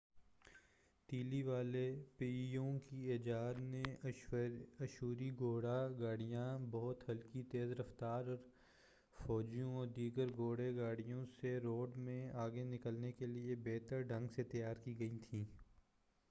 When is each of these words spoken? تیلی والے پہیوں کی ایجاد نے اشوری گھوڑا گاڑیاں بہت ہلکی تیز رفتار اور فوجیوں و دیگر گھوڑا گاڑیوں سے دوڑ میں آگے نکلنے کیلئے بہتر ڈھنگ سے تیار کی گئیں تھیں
تیلی 1.09 1.41
والے 1.43 1.83
پہیوں 2.17 2.71
کی 2.79 3.01
ایجاد 3.11 3.59
نے 3.65 3.81
اشوری 4.79 5.29
گھوڑا 5.39 5.77
گاڑیاں 5.99 6.47
بہت 6.71 7.07
ہلکی 7.09 7.43
تیز 7.51 7.71
رفتار 7.79 8.27
اور 8.27 8.37
فوجیوں 9.17 9.75
و 9.75 9.85
دیگر 9.95 10.35
گھوڑا 10.35 10.69
گاڑیوں 10.75 11.25
سے 11.39 11.59
دوڑ 11.59 11.87
میں 11.99 12.21
آگے 12.39 12.63
نکلنے 12.73 13.11
کیلئے 13.11 13.55
بہتر 13.63 14.01
ڈھنگ 14.03 14.27
سے 14.35 14.43
تیار 14.43 14.83
کی 14.83 14.99
گئیں 14.99 15.19
تھیں 15.19 15.45